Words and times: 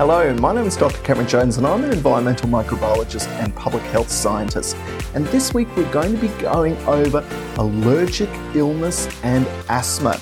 Hello, 0.00 0.32
my 0.36 0.54
name 0.54 0.64
is 0.64 0.78
Dr. 0.78 0.96
Cameron 1.02 1.28
Jones 1.28 1.58
and 1.58 1.66
I'm 1.66 1.84
an 1.84 1.92
environmental 1.92 2.48
microbiologist 2.48 3.28
and 3.32 3.54
public 3.54 3.82
health 3.82 4.08
scientist. 4.08 4.74
And 5.12 5.26
this 5.26 5.52
week 5.52 5.68
we're 5.76 5.92
going 5.92 6.14
to 6.14 6.18
be 6.18 6.28
going 6.40 6.74
over 6.86 7.22
allergic 7.58 8.30
illness 8.54 9.06
and 9.22 9.46
asthma. 9.68 10.18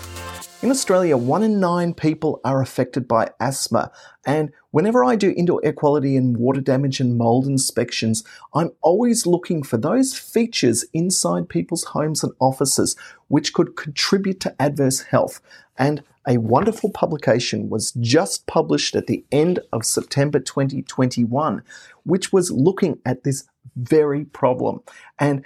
In 0.60 0.72
Australia, 0.72 1.16
one 1.16 1.44
in 1.44 1.60
nine 1.60 1.94
people 1.94 2.40
are 2.44 2.60
affected 2.60 3.06
by 3.06 3.30
asthma. 3.38 3.92
And 4.26 4.50
whenever 4.72 5.04
I 5.04 5.14
do 5.14 5.32
indoor 5.36 5.60
air 5.62 5.72
quality 5.72 6.16
and 6.16 6.36
water 6.36 6.60
damage 6.60 6.98
and 6.98 7.16
mold 7.16 7.46
inspections, 7.46 8.24
I'm 8.52 8.72
always 8.80 9.24
looking 9.24 9.62
for 9.62 9.76
those 9.76 10.18
features 10.18 10.84
inside 10.92 11.48
people's 11.48 11.84
homes 11.84 12.24
and 12.24 12.32
offices 12.40 12.96
which 13.28 13.52
could 13.52 13.76
contribute 13.76 14.40
to 14.40 14.54
adverse 14.60 15.02
health. 15.02 15.40
And 15.78 16.02
a 16.26 16.38
wonderful 16.38 16.90
publication 16.90 17.70
was 17.70 17.92
just 17.92 18.48
published 18.48 18.96
at 18.96 19.06
the 19.06 19.24
end 19.30 19.60
of 19.72 19.86
September 19.86 20.40
2021, 20.40 21.62
which 22.02 22.32
was 22.32 22.50
looking 22.50 22.98
at 23.06 23.22
this 23.22 23.44
very 23.76 24.24
problem. 24.24 24.80
And 25.20 25.44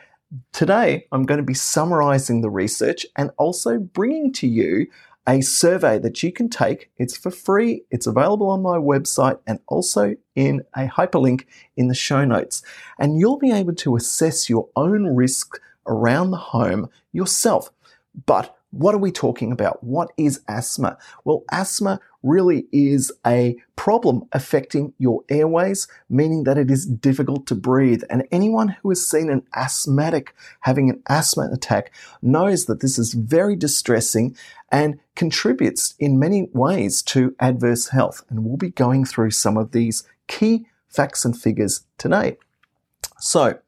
Today, 0.52 1.06
I'm 1.12 1.24
going 1.24 1.40
to 1.40 1.44
be 1.44 1.52
summarizing 1.52 2.40
the 2.40 2.48
research 2.48 3.04
and 3.16 3.30
also 3.36 3.78
bringing 3.78 4.32
to 4.34 4.46
you 4.46 4.86
a 5.26 5.42
survey 5.42 5.98
that 5.98 6.22
you 6.22 6.32
can 6.32 6.48
take. 6.48 6.90
It's 6.96 7.16
for 7.16 7.30
free, 7.30 7.84
it's 7.90 8.06
available 8.06 8.48
on 8.48 8.62
my 8.62 8.78
website 8.78 9.38
and 9.46 9.60
also 9.68 10.14
in 10.34 10.64
a 10.74 10.86
hyperlink 10.86 11.44
in 11.76 11.88
the 11.88 11.94
show 11.94 12.24
notes. 12.24 12.62
And 12.98 13.18
you'll 13.18 13.38
be 13.38 13.52
able 13.52 13.74
to 13.74 13.94
assess 13.94 14.48
your 14.48 14.68
own 14.74 15.14
risk 15.14 15.60
around 15.86 16.30
the 16.30 16.38
home 16.38 16.88
yourself. 17.12 17.70
But 18.24 18.56
what 18.70 18.94
are 18.94 18.98
we 18.98 19.12
talking 19.12 19.52
about? 19.52 19.84
What 19.84 20.12
is 20.16 20.40
asthma? 20.48 20.96
Well, 21.24 21.44
asthma 21.50 22.00
really 22.22 22.66
is 22.72 23.12
a 23.26 23.56
problem 23.76 24.22
affecting 24.32 24.92
your 24.98 25.24
airways, 25.28 25.88
meaning 26.08 26.44
that 26.44 26.58
it 26.58 26.70
is 26.70 26.86
difficult 26.86 27.46
to 27.46 27.54
breathe. 27.54 28.02
And 28.10 28.26
anyone 28.30 28.68
who 28.68 28.90
has 28.90 29.06
seen 29.06 29.30
an 29.30 29.42
asthmatic 29.54 30.34
having 30.60 30.90
an 30.90 31.02
asthma 31.08 31.50
attack 31.52 31.92
knows 32.20 32.66
that 32.66 32.80
this 32.80 32.98
is 32.98 33.14
very 33.14 33.56
distressing 33.56 34.36
and 34.70 34.98
contributes 35.14 35.94
in 35.98 36.18
many 36.18 36.48
ways 36.52 37.02
to 37.02 37.34
adverse 37.40 37.88
health. 37.88 38.24
And 38.30 38.44
we'll 38.44 38.56
be 38.56 38.70
going 38.70 39.04
through 39.04 39.32
some 39.32 39.56
of 39.56 39.72
these 39.72 40.04
key 40.28 40.66
facts 40.88 41.24
and 41.24 41.38
figures 41.38 41.84
today. 41.98 42.36
So, 43.18 43.58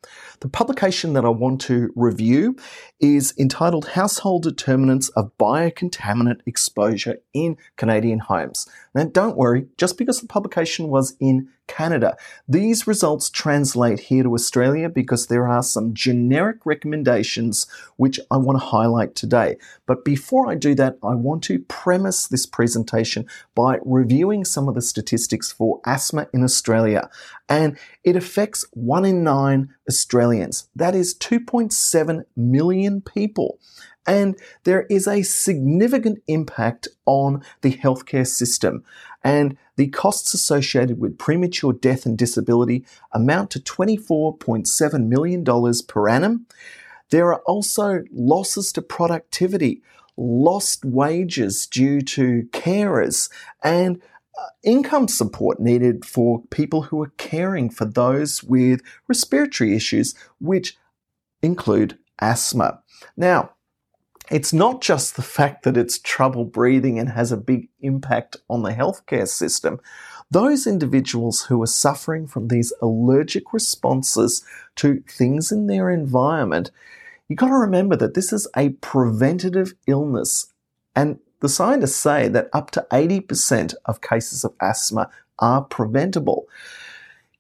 the 0.45 0.51
publication 0.51 1.15
that 1.15 1.25
I 1.25 1.31
want 1.31 1.63
to 1.63 1.91
review 1.97 2.55
is 3.01 3.33
entitled 3.39 3.89
Household 3.89 4.43
Determinants 4.43 5.09
of 5.17 5.33
Biocontaminant 5.39 6.43
Exposure 6.45 7.17
in 7.33 7.57
Canadian 7.79 8.19
Homes. 8.19 8.69
Now, 8.95 9.05
don't 9.05 9.39
worry, 9.39 9.69
just 9.79 9.97
because 9.97 10.21
the 10.21 10.27
publication 10.27 10.89
was 10.89 11.17
in 11.19 11.49
Canada, 11.67 12.15
these 12.47 12.87
results 12.87 13.31
translate 13.31 13.99
here 13.99 14.23
to 14.23 14.35
Australia 14.35 14.91
because 14.91 15.29
there 15.29 15.49
are 15.49 15.63
some 15.63 15.95
generic 15.95 16.59
recommendations 16.67 17.67
which 17.97 18.21
I 18.31 18.37
want 18.37 18.61
to 18.61 18.67
highlight 18.67 19.15
today. 19.15 19.57
But 19.87 20.05
before 20.05 20.51
I 20.51 20.57
do 20.57 20.75
that, 20.75 20.99
I 21.03 21.15
want 21.15 21.43
to 21.45 21.61
premise 21.61 22.27
this 22.27 22.45
presentation 22.45 23.27
by 23.55 23.79
reviewing 23.83 24.45
some 24.45 24.69
of 24.69 24.75
the 24.75 24.83
statistics 24.83 25.51
for 25.51 25.81
asthma 25.87 26.29
in 26.35 26.45
Australia. 26.45 27.09
And 27.49 27.79
it 28.05 28.15
affects 28.15 28.67
one 28.73 29.07
in 29.07 29.25
nine 29.25 29.75
Australians. 29.89 30.69
That 30.75 30.95
is 30.95 31.15
2.7 31.15 32.25
million 32.37 33.01
people. 33.01 33.59
And 34.07 34.39
there 34.65 34.83
is 34.91 35.07
a 35.09 35.23
significant 35.23 36.23
impact 36.27 36.89
on 37.07 37.43
the 37.63 37.73
healthcare 37.73 38.27
system. 38.27 38.85
And 39.23 39.57
the 39.77 39.89
costs 39.89 40.35
associated 40.35 41.01
with 41.01 41.19
premature 41.19 41.73
death 41.73 42.05
and 42.05 42.17
disability 42.17 42.85
amount 43.13 43.51
to 43.53 43.61
$24.7 43.61 45.07
million 45.07 45.45
per 45.89 46.09
annum. 46.09 46.47
There 47.11 47.33
are 47.33 47.43
also 47.47 48.03
losses 48.13 48.73
to 48.73 48.83
productivity, 48.83 49.83
lost 50.17 50.85
wages 50.85 51.67
due 51.67 52.03
to 52.03 52.49
carers, 52.53 53.31
and 53.63 54.01
income 54.63 55.09
support 55.09 55.61
needed 55.61 56.05
for 56.05 56.43
people 56.51 56.83
who 56.83 57.03
are 57.03 57.13
caring 57.19 57.71
for 57.71 57.85
those 57.85 58.43
with 58.43 58.81
respiratory 59.09 59.75
issues, 59.75 60.15
which 60.41 60.77
include 61.43 61.99
asthma. 62.21 62.81
Now, 63.17 63.51
it's 64.31 64.53
not 64.53 64.81
just 64.81 65.17
the 65.17 65.23
fact 65.23 65.65
that 65.65 65.77
it's 65.77 65.99
trouble 65.99 66.45
breathing 66.45 66.99
and 66.99 67.11
has 67.11 67.31
a 67.31 67.37
big 67.37 67.69
impact 67.81 68.37
on 68.49 68.63
the 68.63 68.71
healthcare 68.71 69.29
system. 69.29 69.81
Those 70.31 70.67
individuals 70.67 71.43
who 71.43 71.63
are 71.63 71.67
suffering 71.67 72.27
from 72.27 72.49
these 72.49 72.73
allergic 72.81 73.53
responses 73.53 74.43
to 74.77 75.03
things 75.07 75.53
in 75.53 75.67
their 75.67 75.91
environment, 75.91 76.71
you've 77.29 77.39
got 77.39 77.49
to 77.49 77.55
remember 77.55 77.97
that 77.97 78.15
this 78.15 78.33
is 78.33 78.49
a 78.57 78.71
preventative 78.71 79.75
illness. 79.87 80.47
And 80.97 81.19
the 81.41 81.49
scientists 81.49 81.97
say 81.97 82.29
that 82.29 82.49
up 82.53 82.71
to 82.73 82.87
80% 82.91 83.75
of 83.85 84.01
cases 84.01 84.45
of 84.45 84.55
asthma 84.61 85.11
are 85.39 85.63
preventable. 85.63 86.49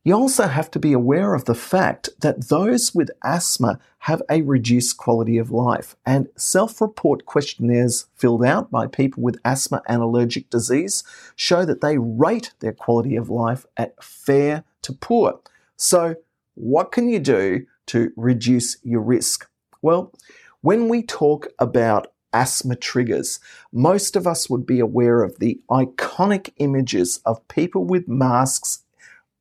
You 0.06 0.12
also 0.12 0.48
have 0.48 0.70
to 0.72 0.78
be 0.78 0.92
aware 0.92 1.32
of 1.32 1.46
the 1.46 1.54
fact 1.54 2.10
that 2.20 2.48
those 2.48 2.94
with 2.94 3.10
asthma 3.22 3.78
have 4.00 4.22
a 4.28 4.42
reduced 4.42 4.98
quality 4.98 5.38
of 5.38 5.50
life, 5.50 5.96
and 6.04 6.28
self 6.36 6.82
report 6.82 7.24
questionnaires 7.24 8.06
filled 8.14 8.44
out 8.44 8.70
by 8.70 8.86
people 8.86 9.22
with 9.22 9.40
asthma 9.46 9.80
and 9.88 10.02
allergic 10.02 10.50
disease 10.50 11.04
show 11.36 11.64
that 11.64 11.80
they 11.80 11.96
rate 11.96 12.52
their 12.60 12.74
quality 12.74 13.16
of 13.16 13.30
life 13.30 13.64
at 13.78 14.02
fair 14.04 14.64
to 14.82 14.92
poor. 14.92 15.40
So, 15.76 16.16
what 16.54 16.92
can 16.92 17.08
you 17.08 17.18
do 17.18 17.64
to 17.86 18.12
reduce 18.14 18.76
your 18.82 19.00
risk? 19.00 19.48
Well, 19.80 20.12
when 20.60 20.90
we 20.90 21.02
talk 21.02 21.46
about 21.58 22.12
asthma 22.34 22.76
triggers, 22.76 23.40
most 23.72 24.16
of 24.16 24.26
us 24.26 24.50
would 24.50 24.66
be 24.66 24.80
aware 24.80 25.22
of 25.22 25.38
the 25.38 25.60
iconic 25.70 26.52
images 26.58 27.20
of 27.24 27.46
people 27.48 27.84
with 27.84 28.08
masks 28.08 28.80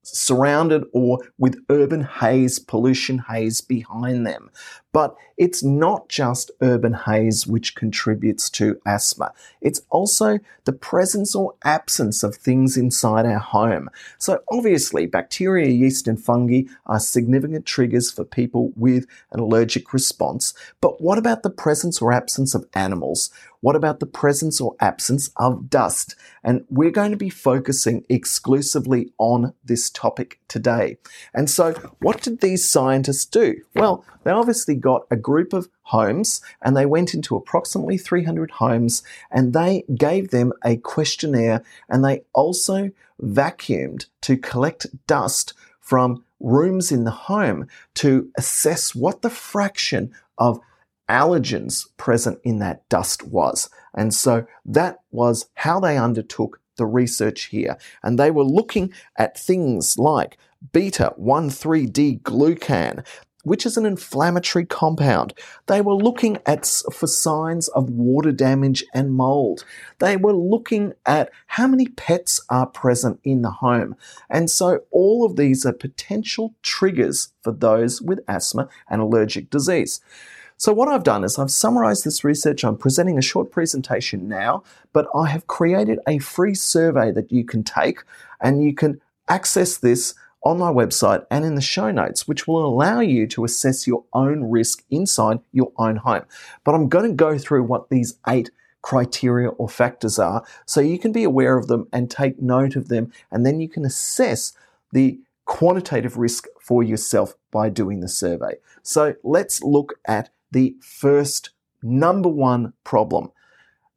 surrounded 0.03 0.83
or 0.93 1.19
with 1.37 1.63
urban 1.69 2.03
haze, 2.03 2.59
pollution 2.59 3.19
haze 3.29 3.61
behind 3.61 4.27
them. 4.27 4.49
But 4.93 5.17
it's 5.37 5.63
not 5.63 6.07
just 6.07 6.51
urban 6.61 6.93
haze 6.93 7.47
which 7.47 7.75
contributes 7.75 8.49
to 8.51 8.79
asthma. 8.85 9.33
It's 9.61 9.81
also 9.89 10.39
the 10.65 10.73
presence 10.73 11.35
or 11.35 11.55
absence 11.63 12.23
of 12.23 12.35
things 12.35 12.77
inside 12.77 13.25
our 13.25 13.39
home. 13.39 13.89
So 14.17 14.41
obviously, 14.51 15.05
bacteria, 15.07 15.69
yeast, 15.69 16.07
and 16.07 16.23
fungi 16.23 16.63
are 16.85 16.99
significant 16.99 17.65
triggers 17.65 18.11
for 18.11 18.23
people 18.23 18.71
with 18.75 19.07
an 19.31 19.39
allergic 19.39 19.93
response. 19.93 20.53
But 20.79 21.01
what 21.01 21.17
about 21.17 21.43
the 21.43 21.49
presence 21.49 22.01
or 22.01 22.11
absence 22.13 22.53
of 22.53 22.65
animals? 22.73 23.31
What 23.61 23.75
about 23.77 24.01
the 24.01 24.05
presence 24.05 24.59
or 24.59 24.75
absence 24.81 25.29
of 25.37 25.69
dust? 25.69 26.15
And 26.43 26.65
we're 26.69 26.91
going 26.91 27.11
to 27.11 27.17
be 27.17 27.29
focusing 27.29 28.03
exclusively 28.09 29.13
on 29.17 29.53
this 29.63 29.89
topic 29.89 30.39
today. 30.49 30.97
And 31.33 31.49
so, 31.49 31.71
what 31.99 32.21
did 32.21 32.41
these 32.41 32.69
scientists 32.69 33.25
do? 33.25 33.61
Well, 33.73 34.03
they 34.25 34.31
obviously 34.31 34.75
got 34.83 35.07
a 35.09 35.15
group 35.15 35.53
of 35.53 35.67
homes 35.81 36.41
and 36.61 36.77
they 36.77 36.85
went 36.85 37.15
into 37.15 37.35
approximately 37.35 37.97
300 37.97 38.51
homes 38.51 39.01
and 39.31 39.53
they 39.53 39.83
gave 39.95 40.29
them 40.29 40.53
a 40.63 40.77
questionnaire 40.77 41.63
and 41.89 42.05
they 42.05 42.23
also 42.33 42.91
vacuumed 43.21 44.05
to 44.21 44.37
collect 44.37 44.85
dust 45.07 45.53
from 45.79 46.23
rooms 46.39 46.91
in 46.91 47.03
the 47.03 47.11
home 47.11 47.67
to 47.95 48.29
assess 48.37 48.93
what 48.93 49.21
the 49.21 49.29
fraction 49.29 50.13
of 50.37 50.59
allergens 51.09 51.87
present 51.97 52.39
in 52.43 52.59
that 52.59 52.87
dust 52.89 53.23
was. 53.23 53.69
And 53.93 54.13
so 54.13 54.45
that 54.65 54.99
was 55.11 55.47
how 55.55 55.79
they 55.79 55.97
undertook 55.97 56.59
the 56.77 56.85
research 56.85 57.45
here. 57.45 57.77
And 58.01 58.17
they 58.17 58.31
were 58.31 58.43
looking 58.43 58.93
at 59.17 59.37
things 59.37 59.97
like 59.97 60.37
beta 60.71 61.13
1,3 61.19 62.21
glucan, 62.21 63.05
which 63.43 63.65
is 63.65 63.77
an 63.77 63.85
inflammatory 63.85 64.65
compound. 64.65 65.33
They 65.67 65.81
were 65.81 65.93
looking 65.93 66.37
at 66.45 66.65
for 66.91 67.07
signs 67.07 67.67
of 67.69 67.89
water 67.89 68.31
damage 68.31 68.83
and 68.93 69.13
mold. 69.13 69.63
They 69.99 70.17
were 70.17 70.33
looking 70.33 70.93
at 71.05 71.31
how 71.47 71.67
many 71.67 71.87
pets 71.87 72.41
are 72.49 72.65
present 72.65 73.19
in 73.23 73.41
the 73.41 73.51
home. 73.51 73.95
And 74.29 74.49
so 74.49 74.81
all 74.91 75.25
of 75.25 75.35
these 75.35 75.65
are 75.65 75.73
potential 75.73 76.55
triggers 76.61 77.29
for 77.41 77.51
those 77.51 78.01
with 78.01 78.21
asthma 78.27 78.69
and 78.89 79.01
allergic 79.01 79.49
disease. 79.49 80.01
So 80.57 80.71
what 80.71 80.87
I've 80.87 81.03
done 81.03 81.25
is 81.25 81.37
I've 81.37 81.51
summarized 81.51 82.05
this 82.05 82.23
research. 82.23 82.63
I'm 82.63 82.77
presenting 82.77 83.17
a 83.17 83.21
short 83.21 83.51
presentation 83.51 84.29
now, 84.29 84.63
but 84.93 85.07
I 85.13 85.27
have 85.27 85.47
created 85.47 85.99
a 86.07 86.19
free 86.19 86.55
survey 86.55 87.11
that 87.11 87.31
you 87.31 87.43
can 87.43 87.63
take 87.63 87.99
and 88.39 88.63
you 88.63 88.73
can 88.73 89.01
access 89.27 89.77
this 89.77 90.13
on 90.43 90.59
my 90.59 90.71
website 90.71 91.25
and 91.31 91.45
in 91.45 91.55
the 91.55 91.61
show 91.61 91.91
notes, 91.91 92.27
which 92.27 92.47
will 92.47 92.65
allow 92.65 92.99
you 92.99 93.25
to 93.27 93.45
assess 93.45 93.87
your 93.87 94.03
own 94.13 94.43
risk 94.49 94.83
inside 94.89 95.39
your 95.51 95.71
own 95.77 95.97
home. 95.97 96.23
But 96.63 96.75
I'm 96.75 96.89
going 96.89 97.09
to 97.09 97.15
go 97.15 97.37
through 97.37 97.63
what 97.63 97.89
these 97.89 98.17
eight 98.27 98.51
criteria 98.81 99.49
or 99.49 99.69
factors 99.69 100.19
are 100.19 100.43
so 100.65 100.81
you 100.81 100.99
can 100.99 101.13
be 101.13 101.23
aware 101.23 101.57
of 101.57 101.67
them 101.67 101.87
and 101.93 102.11
take 102.11 102.41
note 102.41 102.75
of 102.75 102.89
them, 102.89 103.11
and 103.31 103.45
then 103.45 103.61
you 103.61 103.69
can 103.69 103.85
assess 103.85 104.53
the 104.91 105.19
quantitative 105.45 106.17
risk 106.17 106.45
for 106.59 106.83
yourself 106.83 107.35
by 107.51 107.69
doing 107.69 108.01
the 108.01 108.07
survey. 108.07 108.55
So 108.81 109.15
let's 109.23 109.63
look 109.63 109.93
at 110.05 110.29
the 110.51 110.75
first 110.81 111.51
number 111.81 112.29
one 112.29 112.73
problem. 112.83 113.31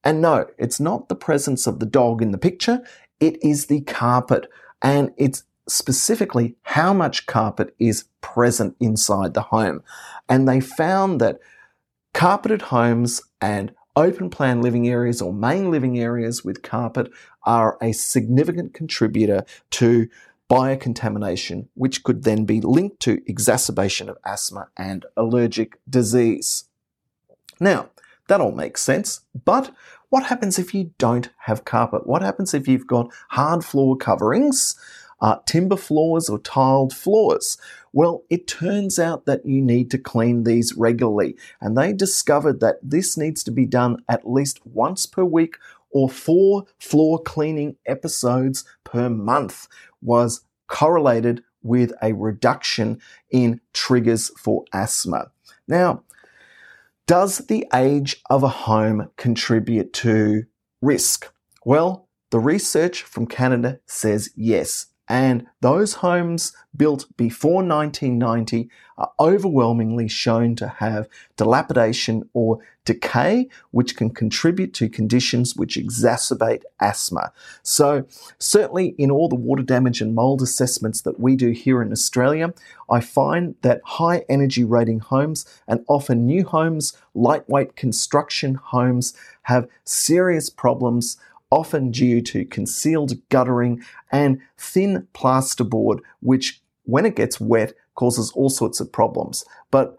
And 0.04 0.20
no, 0.22 0.46
it's 0.58 0.78
not 0.78 1.08
the 1.08 1.16
presence 1.16 1.66
of 1.66 1.80
the 1.80 1.86
dog 1.86 2.22
in 2.22 2.30
the 2.30 2.38
picture, 2.38 2.82
it 3.18 3.42
is 3.42 3.66
the 3.66 3.80
carpet. 3.82 4.48
And 4.82 5.12
it's 5.16 5.44
specifically 5.68 6.56
how 6.62 6.92
much 6.92 7.26
carpet 7.26 7.74
is 7.78 8.04
present 8.20 8.76
inside 8.80 9.34
the 9.34 9.42
home. 9.42 9.82
And 10.28 10.48
they 10.48 10.60
found 10.60 11.20
that 11.20 11.40
carpeted 12.14 12.62
homes 12.62 13.20
and 13.40 13.74
open 13.96 14.30
plan 14.30 14.60
living 14.62 14.88
areas 14.88 15.20
or 15.22 15.32
main 15.32 15.70
living 15.70 15.98
areas 15.98 16.44
with 16.44 16.62
carpet 16.62 17.10
are 17.44 17.78
a 17.82 17.92
significant 17.92 18.74
contributor 18.74 19.44
to 19.70 20.08
biocontamination, 20.50 21.66
which 21.74 22.04
could 22.04 22.22
then 22.22 22.44
be 22.44 22.60
linked 22.60 23.00
to 23.00 23.22
exacerbation 23.26 24.08
of 24.08 24.18
asthma 24.24 24.68
and 24.76 25.04
allergic 25.16 25.78
disease. 25.88 26.64
Now, 27.58 27.90
that 28.28 28.40
all 28.40 28.52
makes 28.52 28.82
sense, 28.82 29.20
but 29.44 29.72
what 30.08 30.24
happens 30.24 30.58
if 30.58 30.74
you 30.74 30.92
don't 30.98 31.30
have 31.38 31.64
carpet? 31.64 32.06
What 32.06 32.22
happens 32.22 32.54
if 32.54 32.68
you've 32.68 32.86
got 32.86 33.12
hard 33.30 33.64
floor 33.64 33.96
coverings, 33.96 34.76
uh, 35.20 35.36
timber 35.46 35.76
floors, 35.76 36.28
or 36.28 36.38
tiled 36.38 36.92
floors? 36.92 37.56
Well, 37.92 38.24
it 38.28 38.46
turns 38.46 38.98
out 38.98 39.24
that 39.26 39.46
you 39.46 39.62
need 39.62 39.90
to 39.92 39.98
clean 39.98 40.44
these 40.44 40.74
regularly, 40.74 41.36
and 41.60 41.76
they 41.76 41.92
discovered 41.92 42.60
that 42.60 42.76
this 42.82 43.16
needs 43.16 43.42
to 43.44 43.50
be 43.50 43.66
done 43.66 43.98
at 44.08 44.28
least 44.28 44.60
once 44.64 45.06
per 45.06 45.24
week 45.24 45.56
or 45.90 46.10
four 46.10 46.66
floor 46.78 47.22
cleaning 47.22 47.76
episodes 47.86 48.64
per 48.84 49.08
month 49.08 49.66
was 50.02 50.42
correlated 50.68 51.42
with 51.62 51.92
a 52.02 52.12
reduction 52.12 53.00
in 53.30 53.60
triggers 53.72 54.30
for 54.38 54.64
asthma. 54.72 55.30
Now, 55.66 56.04
does 57.06 57.38
the 57.38 57.66
age 57.72 58.22
of 58.30 58.42
a 58.42 58.48
home 58.48 59.10
contribute 59.16 59.92
to 59.94 60.44
risk? 60.82 61.32
Well, 61.64 62.08
the 62.30 62.40
research 62.40 63.02
from 63.02 63.26
Canada 63.26 63.80
says 63.86 64.30
yes. 64.36 64.86
And 65.08 65.46
those 65.60 65.94
homes 65.94 66.52
built 66.76 67.06
before 67.16 67.62
1990 67.62 68.68
are 68.98 69.12
overwhelmingly 69.20 70.08
shown 70.08 70.56
to 70.56 70.66
have 70.66 71.08
dilapidation 71.36 72.28
or 72.32 72.58
decay, 72.84 73.48
which 73.70 73.96
can 73.96 74.10
contribute 74.10 74.72
to 74.74 74.88
conditions 74.88 75.54
which 75.54 75.76
exacerbate 75.76 76.62
asthma. 76.80 77.32
So, 77.62 78.06
certainly 78.38 78.94
in 78.98 79.10
all 79.10 79.28
the 79.28 79.36
water 79.36 79.62
damage 79.62 80.00
and 80.00 80.14
mold 80.14 80.42
assessments 80.42 81.02
that 81.02 81.20
we 81.20 81.36
do 81.36 81.50
here 81.50 81.82
in 81.82 81.92
Australia, 81.92 82.54
I 82.90 83.00
find 83.00 83.54
that 83.62 83.80
high 83.84 84.24
energy 84.28 84.64
rating 84.64 85.00
homes 85.00 85.44
and 85.68 85.84
often 85.88 86.26
new 86.26 86.44
homes, 86.44 86.96
lightweight 87.14 87.76
construction 87.76 88.54
homes, 88.54 89.14
have 89.42 89.68
serious 89.84 90.50
problems 90.50 91.16
often 91.50 91.90
due 91.90 92.20
to 92.20 92.44
concealed 92.44 93.12
guttering 93.28 93.82
and 94.10 94.40
thin 94.56 95.06
plasterboard, 95.14 96.00
which, 96.20 96.60
when 96.84 97.06
it 97.06 97.16
gets 97.16 97.40
wet, 97.40 97.74
causes 97.94 98.30
all 98.32 98.50
sorts 98.50 98.80
of 98.80 98.92
problems. 98.92 99.44
But 99.70 99.96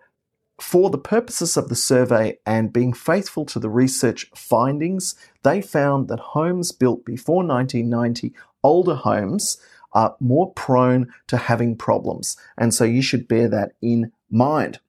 for 0.60 0.90
the 0.90 0.98
purposes 0.98 1.56
of 1.56 1.70
the 1.70 1.76
survey 1.76 2.38
and 2.46 2.74
being 2.74 2.94
faithful 2.94 3.46
to 3.46 3.60
the 3.60 3.70
research 3.70 4.30
findings, 4.36 5.16
they 5.44 5.62
found 5.62 6.08
that 6.08 6.20
homes 6.20 6.72
built 6.72 7.06
before 7.06 7.44
1990, 7.44 8.34
older 8.64 8.96
homes, 8.96 9.58
are 9.94 10.16
more 10.20 10.52
prone 10.54 11.08
to 11.28 11.38
having 11.38 11.76
problems. 11.76 12.38
And 12.58 12.74
so 12.74 12.84
you 12.84 13.02
should 13.02 13.28
bear 13.28 13.48
that 13.50 13.74
in 13.82 14.12
mind. 14.30 14.80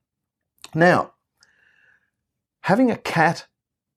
Now, 0.75 1.13
having 2.63 2.91
a 2.91 2.97
cat 2.97 3.47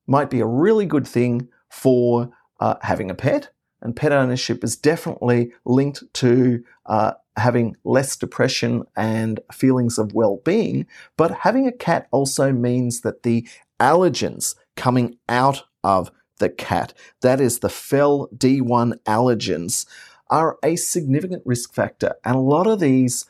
might 0.07 0.29
be 0.29 0.39
a 0.39 0.45
really 0.45 0.85
good 0.85 1.07
thing 1.07 1.49
for 1.69 2.31
uh, 2.61 2.75
having 2.81 3.11
a 3.11 3.15
pet, 3.15 3.49
and 3.81 3.95
pet 3.95 4.13
ownership 4.13 4.63
is 4.63 4.77
definitely 4.77 5.51
linked 5.65 6.03
to 6.13 6.63
uh, 6.85 7.13
having 7.35 7.75
less 7.83 8.15
depression 8.15 8.83
and 8.95 9.39
feelings 9.51 9.97
of 9.97 10.13
well 10.13 10.39
being. 10.45 10.85
But 11.17 11.39
having 11.39 11.67
a 11.67 11.71
cat 11.71 12.07
also 12.11 12.51
means 12.51 13.01
that 13.01 13.23
the 13.23 13.47
allergens 13.79 14.55
coming 14.77 15.17
out 15.27 15.63
of 15.83 16.11
the 16.37 16.49
cat, 16.49 16.93
that 17.21 17.41
is 17.41 17.59
the 17.59 17.69
FEL 17.69 18.29
D1 18.35 18.99
allergens, 19.03 19.85
are 20.29 20.57
a 20.63 20.75
significant 20.75 21.43
risk 21.45 21.73
factor. 21.73 22.15
And 22.23 22.35
a 22.35 22.39
lot 22.39 22.67
of 22.67 22.79
these 22.79 23.25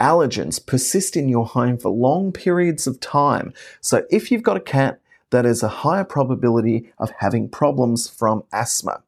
allergens 0.00 0.64
persist 0.64 1.16
in 1.16 1.28
your 1.28 1.46
home 1.46 1.78
for 1.78 1.90
long 1.90 2.32
periods 2.32 2.86
of 2.88 2.98
time. 2.98 3.52
So 3.80 4.04
if 4.10 4.30
you've 4.30 4.42
got 4.42 4.56
a 4.56 4.60
cat 4.60 5.00
that 5.32 5.44
is 5.44 5.62
a 5.62 5.68
higher 5.68 6.04
probability 6.04 6.92
of 6.98 7.10
having 7.18 7.48
problems 7.48 8.08
from 8.08 8.44
asthma. 8.52 9.02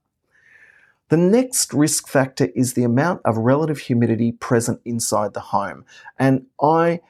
The 1.10 1.16
next 1.16 1.72
risk 1.72 2.08
factor 2.08 2.46
is 2.56 2.72
the 2.72 2.82
amount 2.82 3.20
of 3.24 3.36
relative 3.36 3.78
humidity 3.78 4.32
present 4.32 4.80
inside 4.84 5.34
the 5.34 5.40
home. 5.40 5.84
And 6.18 6.46
I 6.60 7.00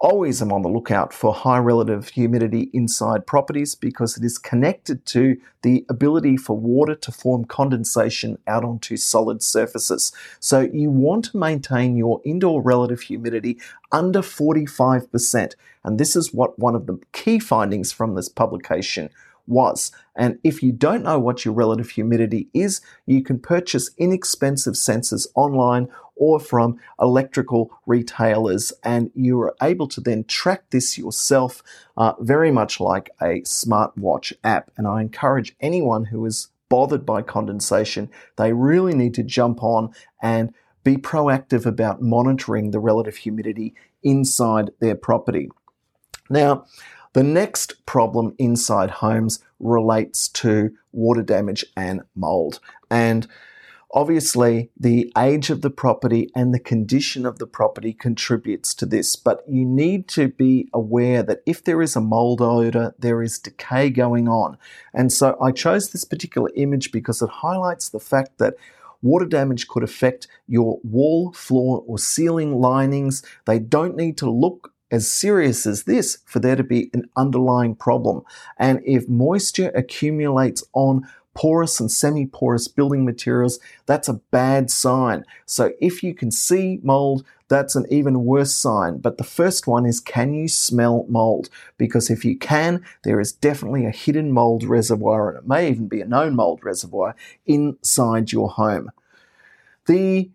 always 0.00 0.40
am 0.40 0.52
on 0.52 0.62
the 0.62 0.68
lookout 0.68 1.12
for 1.12 1.34
high 1.34 1.58
relative 1.58 2.08
humidity 2.10 2.70
inside 2.72 3.26
properties 3.26 3.74
because 3.74 4.16
it 4.16 4.24
is 4.24 4.38
connected 4.38 5.04
to 5.06 5.36
the 5.62 5.84
ability 5.88 6.36
for 6.36 6.56
water 6.56 6.94
to 6.94 7.10
form 7.10 7.44
condensation 7.44 8.38
out 8.46 8.64
onto 8.64 8.96
solid 8.96 9.42
surfaces. 9.42 10.12
So 10.38 10.60
you 10.60 10.90
want 10.90 11.26
to 11.26 11.36
maintain 11.36 11.96
your 11.96 12.20
indoor 12.24 12.62
relative 12.62 13.00
humidity 13.00 13.58
under 13.90 14.20
45%. 14.20 15.54
And 15.82 15.98
this 15.98 16.14
is 16.14 16.32
what 16.32 16.58
one 16.58 16.76
of 16.76 16.86
the 16.86 17.00
key 17.12 17.40
findings 17.40 17.90
from 17.90 18.14
this 18.14 18.28
publication 18.28 19.10
was. 19.48 19.90
And 20.14 20.38
if 20.44 20.62
you 20.62 20.72
don't 20.72 21.02
know 21.02 21.18
what 21.18 21.44
your 21.44 21.54
relative 21.54 21.90
humidity 21.90 22.48
is, 22.52 22.80
you 23.06 23.22
can 23.22 23.38
purchase 23.38 23.90
inexpensive 23.96 24.74
sensors 24.74 25.26
online 25.34 25.88
or 26.16 26.40
from 26.40 26.78
electrical 27.00 27.70
retailers, 27.86 28.72
and 28.82 29.10
you 29.14 29.40
are 29.40 29.54
able 29.62 29.86
to 29.86 30.00
then 30.00 30.24
track 30.24 30.70
this 30.70 30.98
yourself, 30.98 31.62
uh, 31.96 32.14
very 32.18 32.50
much 32.50 32.80
like 32.80 33.10
a 33.20 33.40
smartwatch 33.42 34.32
app. 34.42 34.70
And 34.76 34.86
I 34.86 35.00
encourage 35.00 35.54
anyone 35.60 36.06
who 36.06 36.26
is 36.26 36.48
bothered 36.68 37.06
by 37.06 37.22
condensation, 37.22 38.10
they 38.36 38.52
really 38.52 38.94
need 38.94 39.14
to 39.14 39.22
jump 39.22 39.62
on 39.62 39.92
and 40.20 40.52
be 40.84 40.96
proactive 40.96 41.66
about 41.66 42.02
monitoring 42.02 42.70
the 42.70 42.80
relative 42.80 43.16
humidity 43.16 43.74
inside 44.02 44.70
their 44.80 44.94
property. 44.94 45.48
Now, 46.30 46.66
the 47.12 47.22
next 47.22 47.84
problem 47.86 48.34
inside 48.38 48.90
homes 48.90 49.40
relates 49.58 50.28
to 50.28 50.70
water 50.92 51.22
damage 51.22 51.64
and 51.76 52.02
mold. 52.14 52.60
And 52.90 53.26
obviously, 53.92 54.70
the 54.78 55.12
age 55.16 55.50
of 55.50 55.62
the 55.62 55.70
property 55.70 56.30
and 56.34 56.54
the 56.54 56.60
condition 56.60 57.26
of 57.26 57.38
the 57.38 57.46
property 57.46 57.92
contributes 57.92 58.74
to 58.74 58.86
this. 58.86 59.16
But 59.16 59.42
you 59.48 59.64
need 59.64 60.08
to 60.08 60.28
be 60.28 60.68
aware 60.72 61.22
that 61.22 61.42
if 61.46 61.64
there 61.64 61.82
is 61.82 61.96
a 61.96 62.00
mold 62.00 62.40
odor, 62.40 62.94
there 62.98 63.22
is 63.22 63.38
decay 63.38 63.90
going 63.90 64.28
on. 64.28 64.58
And 64.92 65.12
so 65.12 65.36
I 65.40 65.52
chose 65.52 65.90
this 65.90 66.04
particular 66.04 66.50
image 66.56 66.92
because 66.92 67.22
it 67.22 67.30
highlights 67.30 67.88
the 67.88 68.00
fact 68.00 68.38
that 68.38 68.54
Water 69.00 69.26
damage 69.26 69.68
could 69.68 69.84
affect 69.84 70.26
your 70.46 70.80
wall, 70.82 71.32
floor, 71.32 71.84
or 71.86 71.98
ceiling 71.98 72.60
linings. 72.60 73.22
They 73.44 73.58
don't 73.58 73.96
need 73.96 74.18
to 74.18 74.30
look 74.30 74.72
as 74.90 75.10
serious 75.10 75.66
as 75.66 75.84
this 75.84 76.18
for 76.24 76.38
there 76.38 76.56
to 76.56 76.64
be 76.64 76.90
an 76.92 77.08
underlying 77.16 77.74
problem. 77.74 78.22
And 78.56 78.80
if 78.84 79.08
moisture 79.08 79.70
accumulates 79.74 80.64
on 80.72 81.06
porous 81.34 81.78
and 81.78 81.90
semi 81.90 82.26
porous 82.26 82.66
building 82.66 83.04
materials, 83.04 83.60
that's 83.86 84.08
a 84.08 84.20
bad 84.30 84.70
sign. 84.70 85.24
So 85.46 85.72
if 85.80 86.02
you 86.02 86.14
can 86.14 86.30
see 86.30 86.80
mold, 86.82 87.24
that's 87.48 87.76
an 87.76 87.86
even 87.90 88.24
worse 88.24 88.54
sign. 88.54 88.98
But 88.98 89.18
the 89.18 89.24
first 89.24 89.66
one 89.66 89.86
is 89.86 90.00
can 90.00 90.34
you 90.34 90.48
smell 90.48 91.06
mold? 91.08 91.48
Because 91.76 92.10
if 92.10 92.24
you 92.24 92.36
can, 92.36 92.84
there 93.04 93.20
is 93.20 93.32
definitely 93.32 93.86
a 93.86 93.90
hidden 93.90 94.32
mold 94.32 94.64
reservoir, 94.64 95.30
and 95.30 95.38
it 95.38 95.48
may 95.48 95.70
even 95.70 95.88
be 95.88 96.00
a 96.00 96.06
known 96.06 96.34
mold 96.34 96.64
reservoir 96.64 97.14
inside 97.46 98.32
your 98.32 98.50
home. 98.50 98.90
The 99.86 100.30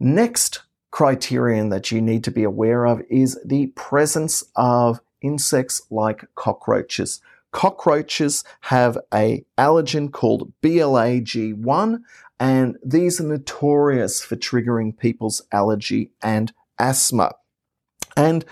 next 0.00 0.62
criterion 0.94 1.70
that 1.70 1.90
you 1.90 2.00
need 2.00 2.22
to 2.22 2.30
be 2.30 2.44
aware 2.44 2.84
of 2.84 3.02
is 3.10 3.36
the 3.44 3.66
presence 3.74 4.44
of 4.54 5.00
insects 5.22 5.82
like 5.90 6.24
cockroaches. 6.36 7.20
Cockroaches 7.50 8.44
have 8.60 8.96
a 9.12 9.44
allergen 9.58 10.12
called 10.12 10.52
Bla 10.60 11.18
g 11.18 11.52
1 11.52 12.04
and 12.38 12.76
these 12.86 13.20
are 13.20 13.24
notorious 13.24 14.22
for 14.22 14.36
triggering 14.36 14.96
people's 14.96 15.42
allergy 15.50 16.12
and 16.22 16.52
asthma. 16.78 17.32
And 18.16 18.44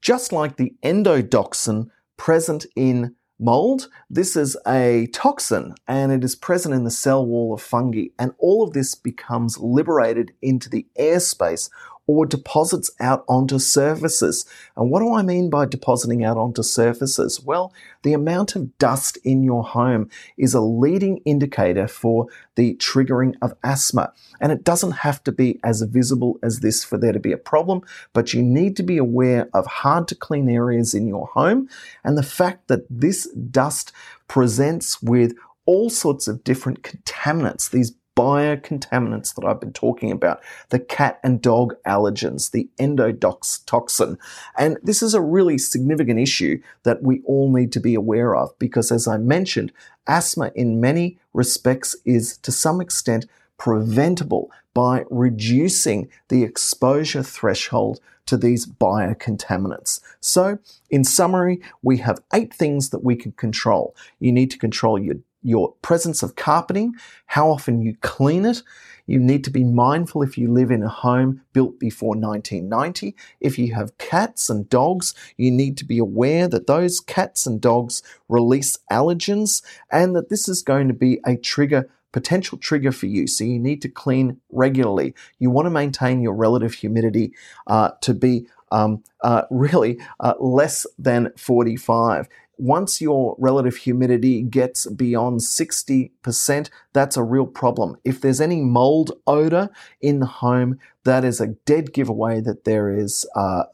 just 0.00 0.32
like 0.32 0.58
the 0.58 0.74
endotoxin 0.84 1.88
present 2.16 2.64
in 2.76 3.16
Mold, 3.42 3.88
this 4.08 4.36
is 4.36 4.56
a 4.68 5.08
toxin 5.12 5.74
and 5.88 6.12
it 6.12 6.22
is 6.22 6.36
present 6.36 6.76
in 6.76 6.84
the 6.84 6.92
cell 6.92 7.26
wall 7.26 7.52
of 7.52 7.60
fungi, 7.60 8.06
and 8.16 8.32
all 8.38 8.62
of 8.62 8.72
this 8.72 8.94
becomes 8.94 9.58
liberated 9.58 10.32
into 10.40 10.70
the 10.70 10.86
airspace 10.96 11.68
or 12.06 12.26
deposits 12.26 12.90
out 13.00 13.24
onto 13.28 13.58
surfaces. 13.58 14.44
And 14.76 14.90
what 14.90 15.00
do 15.00 15.14
I 15.14 15.22
mean 15.22 15.50
by 15.50 15.66
depositing 15.66 16.24
out 16.24 16.36
onto 16.36 16.62
surfaces? 16.62 17.40
Well, 17.40 17.72
the 18.02 18.12
amount 18.12 18.56
of 18.56 18.76
dust 18.78 19.18
in 19.24 19.44
your 19.44 19.62
home 19.62 20.10
is 20.36 20.52
a 20.52 20.60
leading 20.60 21.18
indicator 21.18 21.86
for 21.86 22.26
the 22.56 22.74
triggering 22.74 23.34
of 23.40 23.54
asthma. 23.62 24.12
And 24.40 24.50
it 24.50 24.64
doesn't 24.64 24.92
have 24.92 25.22
to 25.24 25.32
be 25.32 25.60
as 25.62 25.82
visible 25.82 26.38
as 26.42 26.60
this 26.60 26.82
for 26.82 26.98
there 26.98 27.12
to 27.12 27.20
be 27.20 27.32
a 27.32 27.38
problem, 27.38 27.82
but 28.12 28.34
you 28.34 28.42
need 28.42 28.76
to 28.76 28.82
be 28.82 28.98
aware 28.98 29.48
of 29.54 29.66
hard 29.66 30.08
to 30.08 30.14
clean 30.14 30.48
areas 30.48 30.94
in 30.94 31.06
your 31.06 31.28
home 31.28 31.68
and 32.04 32.18
the 32.18 32.22
fact 32.22 32.68
that 32.68 32.84
this 32.90 33.28
dust 33.32 33.92
presents 34.26 35.00
with 35.02 35.34
all 35.64 35.88
sorts 35.88 36.26
of 36.26 36.42
different 36.42 36.82
contaminants, 36.82 37.70
these 37.70 37.92
biocontaminants 38.16 39.34
that 39.34 39.44
I've 39.44 39.60
been 39.60 39.72
talking 39.72 40.10
about, 40.10 40.42
the 40.68 40.78
cat 40.78 41.18
and 41.22 41.40
dog 41.40 41.74
allergens, 41.86 42.50
the 42.50 42.68
endotoxin. 42.78 44.18
And 44.58 44.78
this 44.82 45.02
is 45.02 45.14
a 45.14 45.20
really 45.20 45.58
significant 45.58 46.20
issue 46.20 46.60
that 46.82 47.02
we 47.02 47.22
all 47.24 47.52
need 47.52 47.72
to 47.72 47.80
be 47.80 47.94
aware 47.94 48.34
of 48.36 48.58
because, 48.58 48.92
as 48.92 49.08
I 49.08 49.16
mentioned, 49.16 49.72
asthma 50.06 50.52
in 50.54 50.80
many 50.80 51.18
respects 51.32 51.96
is 52.04 52.36
to 52.38 52.52
some 52.52 52.80
extent 52.80 53.26
preventable 53.58 54.50
by 54.74 55.04
reducing 55.10 56.08
the 56.28 56.42
exposure 56.42 57.22
threshold 57.22 58.00
to 58.26 58.36
these 58.36 58.66
biocontaminants. 58.66 60.00
So, 60.20 60.58
in 60.90 61.04
summary, 61.04 61.60
we 61.82 61.98
have 61.98 62.22
eight 62.32 62.52
things 62.52 62.90
that 62.90 63.04
we 63.04 63.16
can 63.16 63.32
control. 63.32 63.94
You 64.20 64.32
need 64.32 64.50
to 64.52 64.58
control 64.58 64.98
your 64.98 65.16
your 65.42 65.72
presence 65.82 66.22
of 66.22 66.36
carpeting, 66.36 66.94
how 67.26 67.50
often 67.50 67.82
you 67.82 67.96
clean 68.00 68.44
it. 68.44 68.62
You 69.06 69.18
need 69.18 69.42
to 69.44 69.50
be 69.50 69.64
mindful 69.64 70.22
if 70.22 70.38
you 70.38 70.50
live 70.50 70.70
in 70.70 70.82
a 70.82 70.88
home 70.88 71.42
built 71.52 71.80
before 71.80 72.10
1990. 72.10 73.16
If 73.40 73.58
you 73.58 73.74
have 73.74 73.98
cats 73.98 74.48
and 74.48 74.68
dogs, 74.68 75.14
you 75.36 75.50
need 75.50 75.76
to 75.78 75.84
be 75.84 75.98
aware 75.98 76.46
that 76.48 76.66
those 76.66 77.00
cats 77.00 77.46
and 77.46 77.60
dogs 77.60 78.02
release 78.28 78.78
allergens 78.90 79.62
and 79.90 80.14
that 80.14 80.28
this 80.28 80.48
is 80.48 80.62
going 80.62 80.88
to 80.88 80.94
be 80.94 81.20
a 81.26 81.36
trigger 81.36 81.90
potential 82.12 82.58
trigger 82.58 82.92
for 82.92 83.06
you. 83.06 83.26
So 83.26 83.42
you 83.44 83.58
need 83.58 83.82
to 83.82 83.88
clean 83.88 84.38
regularly. 84.50 85.14
You 85.38 85.50
want 85.50 85.66
to 85.66 85.70
maintain 85.70 86.20
your 86.20 86.34
relative 86.34 86.74
humidity 86.74 87.32
uh, 87.66 87.92
to 88.02 88.14
be 88.14 88.46
um, 88.70 89.02
uh, 89.22 89.42
really 89.50 90.00
uh, 90.20 90.34
less 90.40 90.86
than 90.98 91.32
45 91.36 92.28
once 92.58 93.00
your 93.00 93.34
relative 93.38 93.76
humidity 93.76 94.42
gets 94.42 94.86
beyond 94.86 95.40
60%, 95.40 96.70
that's 96.92 97.16
a 97.16 97.22
real 97.22 97.46
problem. 97.46 97.96
If 98.04 98.20
there's 98.20 98.40
any 98.40 98.60
mold 98.60 99.12
odor 99.26 99.70
in 100.00 100.20
the 100.20 100.26
home, 100.26 100.78
that 101.04 101.24
is 101.24 101.40
a 101.40 101.48
dead 101.48 101.92
giveaway 101.92 102.40
that 102.40 102.64
there 102.64 102.94
is 102.94 103.26
uh, 103.34 103.64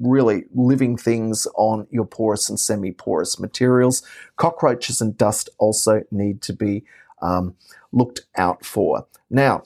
really 0.00 0.44
living 0.54 0.96
things 0.96 1.46
on 1.56 1.86
your 1.90 2.04
porous 2.04 2.48
and 2.48 2.58
semi 2.58 2.92
porous 2.92 3.38
materials. 3.38 4.02
Cockroaches 4.36 5.00
and 5.00 5.16
dust 5.16 5.48
also 5.58 6.02
need 6.10 6.42
to 6.42 6.52
be 6.52 6.84
um, 7.22 7.54
looked 7.92 8.22
out 8.36 8.64
for. 8.64 9.06
Now, 9.30 9.62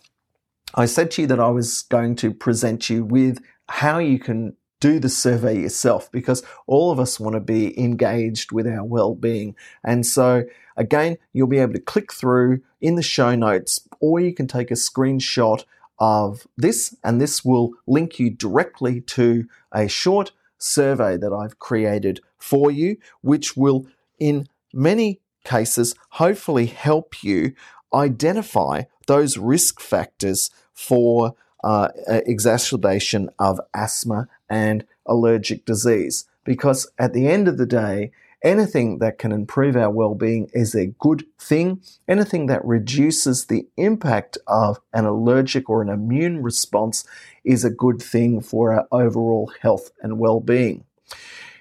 I 0.75 0.87
said 0.87 1.11
to 1.13 1.23
you 1.23 1.29
that 1.29 1.41
I 1.41 1.49
was 1.49 1.83
going 1.83 2.17
to 2.17 2.33
present 2.33 2.91
you 2.91 3.05
with 3.05 3.43
how 3.69 3.99
you 3.99 4.19
can 4.19 4.57
do 4.81 4.99
the 4.99 5.09
survey 5.09 5.61
yourself 5.61 6.11
because 6.13 6.43
all 6.67 6.91
of 6.91 7.01
us 7.01 7.19
want 7.19 7.35
to 7.35 7.41
be 7.41 7.79
engaged 7.79 8.53
with 8.53 8.67
our 8.67 8.85
well-being. 8.85 9.57
And 9.85 10.07
so 10.07 10.45
again, 10.77 11.19
you'll 11.33 11.49
be 11.49 11.59
able 11.59 11.73
to 11.75 11.81
click 11.81 12.13
through 12.13 12.61
in 12.81 12.95
the 12.95 13.03
show 13.03 13.35
notes 13.35 13.81
or 14.01 14.21
you 14.21 14.33
can 14.33 14.47
take 14.47 14.71
a 14.71 14.75
screenshot 14.75 15.65
of 15.99 16.47
this 16.57 16.95
and 17.03 17.21
this 17.21 17.45
will 17.45 17.73
link 17.87 18.19
you 18.21 18.31
directly 18.31 19.01
to 19.01 19.47
a 19.73 19.89
short 19.89 20.33
survey 20.59 21.17
that 21.17 21.33
I've 21.33 21.59
created 21.59 22.21
for 22.39 22.71
you, 22.71 22.97
which 23.21 23.57
will 23.57 23.87
in 24.19 24.49
many 24.73 25.21
cases 25.45 25.95
hopefully 26.11 26.67
help 26.67 27.23
you 27.23 27.55
identify 27.93 28.83
those 29.07 29.39
risk 29.39 29.81
factors 29.81 30.51
for 30.73 31.35
uh, 31.65 31.89
exacerbation 32.07 33.31
of 33.39 33.61
asthma 33.75 34.29
and 34.49 34.85
allergic 35.07 35.65
disease. 35.65 36.27
Because 36.45 36.91
at 36.99 37.13
the 37.13 37.29
end 37.29 37.49
of 37.49 37.59
the 37.59 37.67
day, 37.67 38.11
anything 38.43 38.99
that 38.99 39.19
can 39.19 39.33
improve 39.33 39.77
our 39.77 39.91
well-being 39.91 40.51
is 40.53 40.75
a 40.75 40.87
good 40.99 41.25
thing. 41.39 41.83
Anything 42.07 42.47
that 42.47 42.65
reduces 42.65 43.47
the 43.47 43.67
impact 43.77 44.39
of 44.47 44.79
an 44.93 45.05
allergic 45.05 45.69
or 45.69 45.83
an 45.83 45.89
immune 45.89 46.43
response 46.43 47.05
is 47.45 47.65
a 47.65 47.71
good 47.71 48.01
thing 48.01 48.41
for 48.41 48.73
our 48.73 48.87
overall 48.93 49.53
health 49.61 49.91
and 50.03 50.19
well-being. 50.19 50.85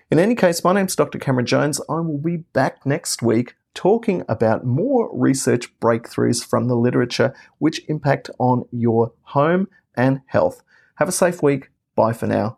In 0.09 0.19
any 0.19 0.35
case, 0.35 0.63
my 0.63 0.73
name's 0.73 0.95
Dr. 0.95 1.19
Cameron 1.19 1.45
Jones. 1.45 1.81
I 1.89 1.95
will 1.95 2.17
be 2.17 2.37
back 2.37 2.85
next 2.85 3.21
week 3.21 3.55
talking 3.73 4.23
about 4.27 4.65
more 4.65 5.09
research 5.13 5.77
breakthroughs 5.79 6.43
from 6.43 6.67
the 6.67 6.75
literature 6.75 7.33
which 7.59 7.81
impact 7.87 8.29
on 8.39 8.65
your 8.71 9.11
home 9.21 9.67
and 9.95 10.21
health. 10.27 10.63
Have 10.95 11.09
a 11.09 11.11
safe 11.11 11.43
week. 11.43 11.69
Bye 11.95 12.13
for 12.13 12.25
now. 12.25 12.57